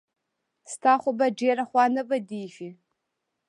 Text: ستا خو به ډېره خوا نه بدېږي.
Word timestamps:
ستا 0.73 0.93
خو 1.01 1.09
به 1.17 1.25
ډېره 1.39 1.63
خوا 1.69 1.83
نه 1.95 2.03
بدېږي. 2.09 2.69